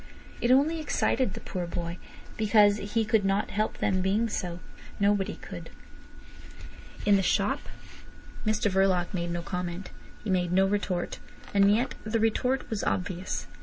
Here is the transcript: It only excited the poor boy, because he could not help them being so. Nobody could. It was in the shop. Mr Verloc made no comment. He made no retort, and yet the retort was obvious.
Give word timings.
It 0.41 0.49
only 0.49 0.79
excited 0.79 1.35
the 1.35 1.39
poor 1.39 1.67
boy, 1.67 1.99
because 2.35 2.77
he 2.77 3.05
could 3.05 3.23
not 3.23 3.51
help 3.51 3.77
them 3.77 4.01
being 4.01 4.29
so. 4.29 4.59
Nobody 4.99 5.35
could. 5.35 5.67
It 5.67 6.61
was 7.01 7.05
in 7.05 7.15
the 7.17 7.21
shop. 7.21 7.59
Mr 8.43 8.71
Verloc 8.71 9.13
made 9.13 9.29
no 9.29 9.43
comment. 9.43 9.91
He 10.23 10.31
made 10.31 10.51
no 10.51 10.65
retort, 10.65 11.19
and 11.53 11.71
yet 11.71 11.93
the 12.03 12.19
retort 12.19 12.67
was 12.67 12.83
obvious. 12.83 13.45